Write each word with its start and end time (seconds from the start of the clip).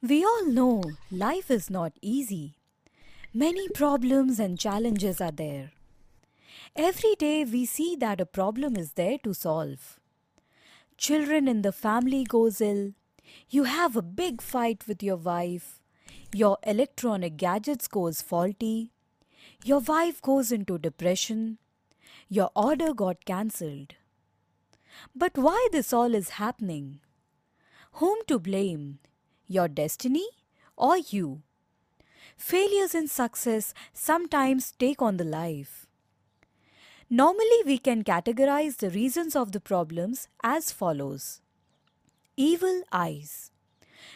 We 0.00 0.24
all 0.24 0.46
know 0.46 0.84
life 1.10 1.50
is 1.50 1.68
not 1.68 1.92
easy. 2.00 2.54
Many 3.34 3.68
problems 3.70 4.38
and 4.38 4.56
challenges 4.56 5.20
are 5.20 5.32
there. 5.32 5.72
Every 6.76 7.16
day 7.16 7.44
we 7.44 7.66
see 7.66 7.96
that 7.96 8.20
a 8.20 8.26
problem 8.26 8.76
is 8.76 8.92
there 8.92 9.18
to 9.24 9.34
solve. 9.34 9.98
Children 10.96 11.48
in 11.48 11.62
the 11.62 11.72
family 11.72 12.22
goes 12.22 12.60
ill. 12.60 12.92
You 13.50 13.64
have 13.64 13.96
a 13.96 14.02
big 14.02 14.40
fight 14.40 14.86
with 14.86 15.02
your 15.02 15.16
wife. 15.16 15.80
Your 16.32 16.58
electronic 16.62 17.36
gadgets 17.36 17.88
goes 17.88 18.22
faulty. 18.22 18.92
Your 19.64 19.80
wife 19.80 20.22
goes 20.22 20.52
into 20.52 20.78
depression. 20.78 21.58
Your 22.28 22.50
order 22.54 22.94
got 22.94 23.24
cancelled. 23.24 23.94
But 25.16 25.36
why 25.36 25.66
this 25.72 25.92
all 25.92 26.14
is 26.14 26.38
happening? 26.38 27.00
Whom 27.94 28.18
to 28.28 28.38
blame? 28.38 29.00
Your 29.48 29.66
destiny 29.66 30.26
or 30.76 30.98
you? 30.98 31.42
Failures 32.36 32.94
and 32.94 33.10
success 33.10 33.72
sometimes 33.92 34.72
take 34.72 35.00
on 35.02 35.16
the 35.16 35.24
life. 35.24 35.86
Normally, 37.10 37.62
we 37.64 37.78
can 37.78 38.04
categorize 38.04 38.76
the 38.76 38.90
reasons 38.90 39.34
of 39.34 39.52
the 39.52 39.60
problems 39.60 40.28
as 40.44 40.70
follows 40.70 41.40
Evil 42.36 42.82
eyes. 42.92 43.50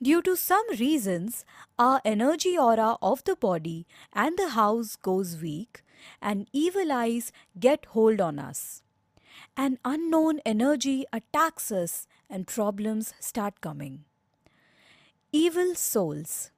Due 0.00 0.20
to 0.22 0.36
some 0.36 0.68
reasons, 0.78 1.44
our 1.78 2.00
energy 2.04 2.56
aura 2.58 2.96
of 3.00 3.24
the 3.24 3.34
body 3.34 3.86
and 4.12 4.36
the 4.38 4.50
house 4.50 4.94
goes 4.94 5.40
weak, 5.40 5.82
and 6.20 6.46
evil 6.52 6.92
eyes 6.92 7.32
get 7.58 7.86
hold 7.86 8.20
on 8.20 8.38
us. 8.38 8.82
An 9.56 9.78
unknown 9.84 10.40
energy 10.44 11.06
attacks 11.12 11.72
us, 11.72 12.06
and 12.28 12.46
problems 12.46 13.14
start 13.18 13.60
coming. 13.62 14.04
Evil 15.36 15.74
souls. 15.74 16.52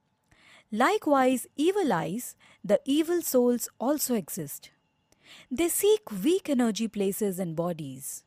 Likewise, 0.70 1.46
evil 1.56 1.94
eyes, 1.94 2.36
the 2.62 2.78
evil 2.84 3.22
souls 3.22 3.70
also 3.80 4.14
exist. 4.14 4.68
They 5.50 5.70
seek 5.70 6.02
weak 6.22 6.50
energy 6.50 6.86
places 6.86 7.38
and 7.38 7.56
bodies. 7.56 8.24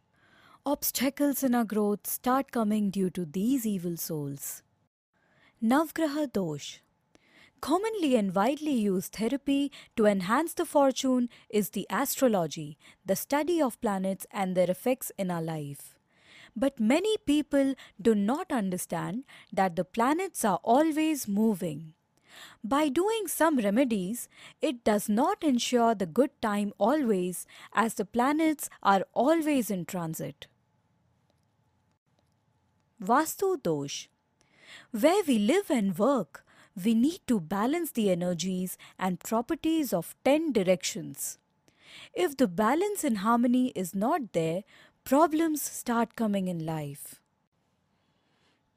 Obstacles 0.65 1.43
in 1.43 1.53
our 1.53 1.65
growth 1.65 2.07
start 2.07 2.51
coming 2.51 2.89
due 2.89 3.11
to 3.11 3.25
these 3.25 3.67
evil 3.67 3.95
souls. 3.95 4.63
Navgraha 5.63 6.33
Dosh 6.33 6.81
Commonly 7.61 8.15
and 8.15 8.33
widely 8.33 8.73
used 8.73 9.13
therapy 9.13 9.71
to 9.95 10.07
enhance 10.07 10.55
the 10.55 10.65
fortune 10.65 11.29
is 11.51 11.69
the 11.69 11.85
astrology, 11.91 12.79
the 13.05 13.15
study 13.15 13.61
of 13.61 13.79
planets 13.81 14.25
and 14.31 14.57
their 14.57 14.71
effects 14.71 15.11
in 15.15 15.29
our 15.29 15.43
life. 15.43 15.98
But 16.55 16.79
many 16.79 17.17
people 17.25 17.75
do 18.01 18.15
not 18.15 18.51
understand 18.51 19.23
that 19.51 19.75
the 19.75 19.85
planets 19.85 20.43
are 20.43 20.59
always 20.63 21.27
moving. 21.27 21.93
By 22.63 22.89
doing 22.89 23.27
some 23.27 23.57
remedies, 23.57 24.27
it 24.61 24.83
does 24.83 25.09
not 25.09 25.43
ensure 25.43 25.95
the 25.95 26.05
good 26.05 26.31
time 26.41 26.73
always, 26.77 27.45
as 27.73 27.95
the 27.95 28.05
planets 28.05 28.69
are 28.83 29.05
always 29.13 29.69
in 29.69 29.85
transit. 29.85 30.47
Vastu 33.01 33.61
Dosh 33.61 34.09
Where 34.91 35.23
we 35.25 35.39
live 35.39 35.69
and 35.69 35.97
work, 35.97 36.45
we 36.83 36.93
need 36.93 37.21
to 37.27 37.39
balance 37.39 37.91
the 37.91 38.09
energies 38.09 38.77
and 38.97 39.19
properties 39.19 39.93
of 39.93 40.15
10 40.25 40.51
directions. 40.53 41.37
If 42.13 42.37
the 42.37 42.47
balance 42.47 43.03
and 43.03 43.19
harmony 43.19 43.69
is 43.75 43.95
not 43.95 44.33
there, 44.33 44.63
problems 45.09 45.59
start 45.63 46.15
coming 46.15 46.47
in 46.47 46.63
life. 46.67 47.19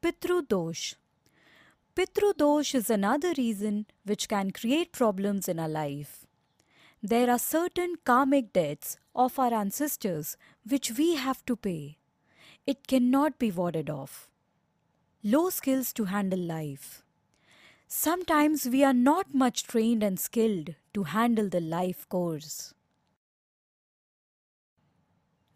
Pitru 0.02 0.48
Dosh 0.48 0.94
Pitru 1.94 2.34
Dosh 2.34 2.74
is 2.74 2.89
another 2.89 3.34
reason 3.36 3.84
which 4.06 4.30
can 4.30 4.50
create 4.50 4.92
problems 4.92 5.47
in 5.47 5.58
our 5.58 5.69
life. 5.69 6.27
There 7.02 7.28
are 7.28 7.39
certain 7.39 7.97
karmic 8.06 8.55
debts 8.55 8.97
of 9.14 9.39
our 9.39 9.52
ancestors 9.52 10.39
which 10.67 10.92
we 10.92 11.17
have 11.17 11.45
to 11.45 11.55
pay. 11.55 11.98
It 12.67 12.86
cannot 12.86 13.39
be 13.39 13.51
warded 13.51 13.90
off. 13.90 14.30
Low 15.23 15.51
skills 15.51 15.92
to 15.92 16.06
handle 16.06 16.40
life. 16.40 17.02
Sometimes 17.89 18.64
we 18.64 18.83
are 18.83 18.95
not 18.95 19.35
much 19.35 19.64
trained 19.64 20.02
and 20.02 20.18
skilled 20.18 20.77
to 20.95 21.02
handle 21.02 21.51
the 21.51 21.61
life 21.61 22.08
course. 22.08 22.73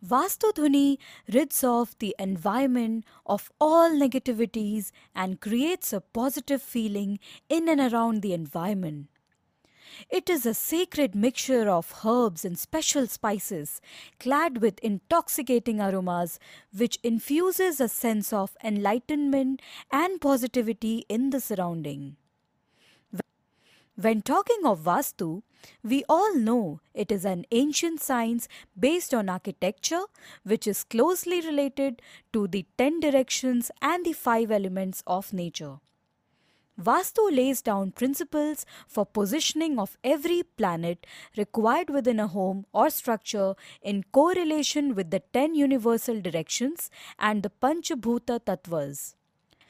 Vastudhuni 0.07 0.99
rids 1.33 1.65
off 1.65 1.99
the 1.99 2.15
environment 2.19 3.05
of 3.25 3.51
all 3.61 3.91
negativities 3.91 4.93
and 5.15 5.41
creates 5.41 5.93
a 5.93 6.01
positive 6.01 6.63
feeling 6.63 7.19
in 7.49 7.69
and 7.69 7.81
around 7.81 8.23
the 8.23 8.33
environment. 8.33 9.09
It 10.11 10.29
is 10.29 10.45
a 10.45 10.55
sacred 10.55 11.15
mixture 11.15 11.69
of 11.69 12.05
herbs 12.05 12.45
and 12.45 12.59
special 12.59 13.07
spices, 13.07 13.81
clad 14.21 14.61
with 14.61 14.79
intoxicating 14.81 15.81
aromas, 15.81 16.39
which 16.77 16.99
infuses 17.03 17.81
a 17.81 17.89
sense 17.89 18.33
of 18.33 18.57
enlightenment 18.63 19.63
and 19.91 20.21
positivity 20.21 21.05
in 21.09 21.31
the 21.31 21.41
surrounding. 21.41 22.17
When 23.99 24.21
talking 24.21 24.67
of 24.67 24.81
Vastu, 24.81 25.43
we 25.83 26.05
all 26.07 26.35
know 26.35 26.81
it 26.93 27.11
is 27.11 27.25
an 27.25 27.47
ancient 27.51 27.99
science 27.99 28.47
based 28.79 29.15
on 29.15 29.31
architecture 29.31 30.03
which 30.45 30.67
is 30.67 30.85
closely 30.85 31.41
related 31.41 32.03
to 32.35 32.47
the 32.47 32.67
10 32.77 33.01
directions 33.01 33.71
and 33.81 34.05
the 34.05 34.13
5 34.13 34.51
elements 34.51 35.03
of 35.07 35.33
nature. 35.33 35.79
Vastu 36.79 37.35
lays 37.35 37.63
down 37.63 37.91
principles 37.91 38.67
for 38.87 39.07
positioning 39.07 39.79
of 39.79 39.97
every 40.05 40.43
planet 40.43 41.07
required 41.35 41.89
within 41.89 42.21
a 42.21 42.27
home 42.27 42.67
or 42.75 42.91
structure 42.91 43.55
in 43.81 44.05
correlation 44.13 44.95
with 44.95 45.11
the 45.11 45.21
10 45.33 45.55
universal 45.55 46.21
directions 46.21 46.91
and 47.19 47.43
the 47.43 47.51
Panchabhuta 47.63 48.41
Tattvas. 48.41 49.15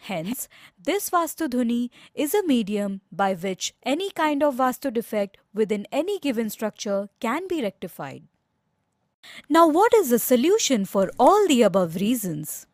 Hence, 0.00 0.48
this 0.82 1.10
Vastu 1.10 1.48
Dhuni 1.48 1.90
is 2.14 2.34
a 2.34 2.42
medium 2.46 3.00
by 3.10 3.34
which 3.34 3.74
any 3.82 4.10
kind 4.10 4.42
of 4.42 4.56
Vastu 4.56 4.92
defect 4.92 5.38
within 5.52 5.86
any 5.90 6.18
given 6.18 6.48
structure 6.50 7.08
can 7.20 7.48
be 7.48 7.62
rectified. 7.62 8.22
Now, 9.48 9.66
what 9.66 9.92
is 9.94 10.10
the 10.10 10.18
solution 10.18 10.84
for 10.84 11.10
all 11.18 11.48
the 11.48 11.62
above 11.62 11.96
reasons? 11.96 12.66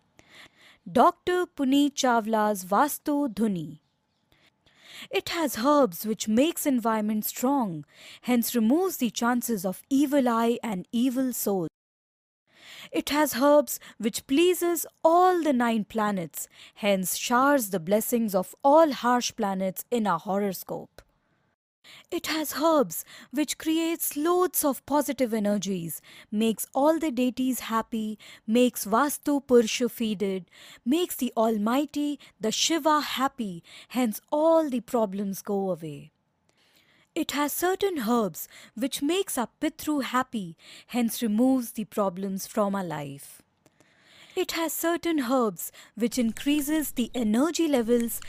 Dr. 0.91 1.47
Puneet 1.47 1.94
Chawla's 1.94 2.65
Vastu 2.65 3.32
Dhuni. 3.32 3.78
It 5.11 5.31
has 5.31 5.59
herbs 5.65 6.05
which 6.06 6.28
makes 6.28 6.66
environment 6.66 7.25
strong, 7.25 7.84
hence 8.22 8.55
removes 8.55 8.99
the 8.99 9.11
chances 9.11 9.65
of 9.65 9.82
evil 9.88 10.28
eye 10.28 10.59
and 10.62 10.87
evil 10.93 11.32
soul. 11.32 11.69
It 12.91 13.10
has 13.10 13.37
herbs 13.41 13.78
which 13.98 14.26
pleases 14.26 14.87
all 15.04 15.43
the 15.43 15.53
nine 15.53 15.84
planets, 15.84 16.48
hence 16.75 17.16
showers 17.16 17.70
the 17.70 17.81
blessings 17.81 18.34
of 18.34 18.54
all 18.65 18.93
harsh 18.93 19.32
planets 19.37 19.84
in 19.91 20.06
our 20.06 20.19
horoscope. 20.19 21.03
It 22.10 22.26
has 22.28 22.54
herbs 22.62 23.04
which 23.31 23.59
creates 23.59 24.16
loads 24.16 24.65
of 24.65 24.84
positive 24.87 25.34
energies, 25.34 26.00
makes 26.31 26.66
all 26.75 26.98
the 26.98 27.10
deities 27.10 27.60
happy, 27.60 28.19
makes 28.47 28.84
Vastu 28.84 29.47
Purusha 29.47 29.84
feeded, 29.84 30.44
makes 30.84 31.16
the 31.16 31.32
Almighty, 31.37 32.19
the 32.41 32.53
Shiva 32.53 33.00
happy, 33.00 33.62
hence 33.88 34.20
all 34.31 34.69
the 34.69 34.81
problems 34.81 35.43
go 35.43 35.70
away. 35.70 36.12
It 37.15 37.33
has 37.33 37.53
certain 37.53 38.09
herbs 38.09 38.49
which 38.75 39.03
makes 39.03 39.37
our 39.37 39.49
Pitru 39.61 40.03
happy, 40.03 40.56
hence 40.87 41.23
removes 41.23 41.73
the 41.73 41.84
problems 41.84 42.47
from 42.47 42.75
our 42.75 42.84
life. 42.84 43.43
It 44.34 44.53
has 44.53 44.73
certain 44.73 45.21
herbs 45.31 45.73
which 45.95 46.19
increases 46.19 46.93
the 46.93 47.11
energy 47.15 47.69
levels, 47.69 48.23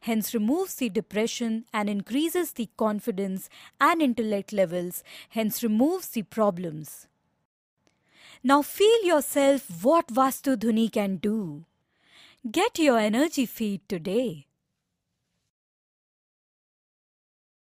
hence 0.00 0.32
removes 0.32 0.76
the 0.76 0.88
depression 0.88 1.66
and 1.74 1.90
increases 1.90 2.52
the 2.52 2.70
confidence 2.78 3.50
and 3.78 4.00
intellect 4.00 4.54
levels, 4.54 5.04
hence 5.28 5.62
removes 5.62 6.08
the 6.08 6.22
problems. 6.22 7.08
Now 8.42 8.62
feel 8.62 9.04
yourself 9.04 9.84
what 9.84 10.08
Vastu 10.08 10.56
Dhuni 10.56 10.90
can 10.90 11.16
do. 11.16 11.66
Get 12.50 12.78
your 12.78 12.98
energy 12.98 13.44
feed 13.44 13.86
today. 13.86 14.46